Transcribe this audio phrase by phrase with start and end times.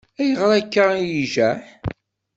[0.21, 1.61] Ayɣer akka i ijaḥ?